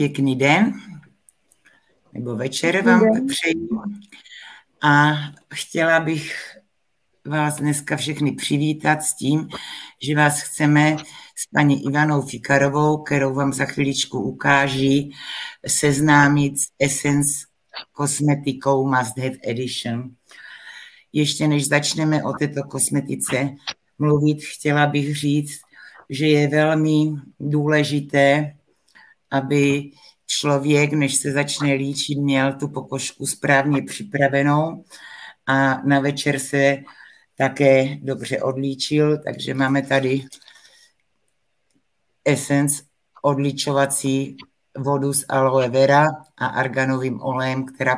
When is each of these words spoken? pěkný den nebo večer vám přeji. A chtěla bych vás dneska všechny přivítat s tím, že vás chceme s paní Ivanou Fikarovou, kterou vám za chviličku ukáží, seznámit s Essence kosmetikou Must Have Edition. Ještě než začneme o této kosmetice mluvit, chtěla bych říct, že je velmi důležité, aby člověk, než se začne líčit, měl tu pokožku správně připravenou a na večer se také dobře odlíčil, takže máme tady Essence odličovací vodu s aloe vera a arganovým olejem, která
pěkný 0.00 0.36
den 0.36 0.72
nebo 2.12 2.36
večer 2.36 2.84
vám 2.84 3.00
přeji. 3.26 3.68
A 4.82 5.12
chtěla 5.54 6.00
bych 6.00 6.34
vás 7.26 7.56
dneska 7.56 7.96
všechny 7.96 8.32
přivítat 8.32 9.02
s 9.02 9.14
tím, 9.14 9.48
že 10.02 10.16
vás 10.16 10.40
chceme 10.40 10.96
s 11.36 11.46
paní 11.54 11.86
Ivanou 11.86 12.22
Fikarovou, 12.22 13.02
kterou 13.02 13.34
vám 13.34 13.52
za 13.52 13.64
chviličku 13.64 14.20
ukáží, 14.20 15.12
seznámit 15.66 16.60
s 16.60 16.64
Essence 16.78 17.30
kosmetikou 17.92 18.86
Must 18.86 19.18
Have 19.18 19.36
Edition. 19.44 20.10
Ještě 21.12 21.48
než 21.48 21.68
začneme 21.68 22.24
o 22.24 22.32
této 22.32 22.62
kosmetice 22.62 23.50
mluvit, 23.98 24.38
chtěla 24.44 24.86
bych 24.86 25.16
říct, 25.16 25.60
že 26.10 26.26
je 26.26 26.48
velmi 26.48 27.12
důležité, 27.50 28.56
aby 29.30 29.90
člověk, 30.26 30.92
než 30.92 31.14
se 31.14 31.32
začne 31.32 31.72
líčit, 31.72 32.18
měl 32.18 32.52
tu 32.52 32.68
pokožku 32.68 33.26
správně 33.26 33.82
připravenou 33.82 34.84
a 35.46 35.82
na 35.82 36.00
večer 36.00 36.38
se 36.38 36.76
také 37.38 37.96
dobře 37.96 38.42
odlíčil, 38.42 39.18
takže 39.18 39.54
máme 39.54 39.82
tady 39.82 40.24
Essence 42.24 42.82
odličovací 43.22 44.36
vodu 44.78 45.12
s 45.12 45.26
aloe 45.28 45.68
vera 45.68 46.06
a 46.36 46.46
arganovým 46.46 47.22
olejem, 47.22 47.66
která 47.66 47.96